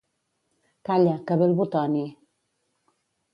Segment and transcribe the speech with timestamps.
[0.89, 2.03] Calla, que ve el Butoni.